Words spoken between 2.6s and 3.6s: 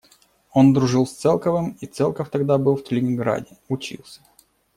в Ленинграде,